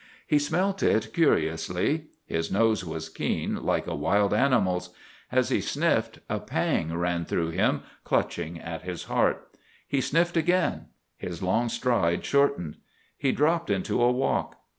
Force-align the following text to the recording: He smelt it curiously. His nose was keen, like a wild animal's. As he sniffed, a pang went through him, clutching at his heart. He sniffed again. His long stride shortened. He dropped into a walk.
He 0.25 0.39
smelt 0.39 0.81
it 0.81 1.13
curiously. 1.13 2.05
His 2.25 2.51
nose 2.51 2.83
was 2.83 3.07
keen, 3.07 3.61
like 3.63 3.85
a 3.85 3.93
wild 3.93 4.33
animal's. 4.33 4.89
As 5.31 5.49
he 5.49 5.61
sniffed, 5.61 6.17
a 6.27 6.39
pang 6.39 6.99
went 6.99 7.27
through 7.27 7.51
him, 7.51 7.83
clutching 8.03 8.59
at 8.59 8.81
his 8.81 9.03
heart. 9.03 9.49
He 9.87 10.01
sniffed 10.01 10.37
again. 10.37 10.87
His 11.17 11.43
long 11.43 11.69
stride 11.69 12.25
shortened. 12.25 12.77
He 13.15 13.31
dropped 13.31 13.69
into 13.69 14.01
a 14.01 14.11
walk. 14.11 14.55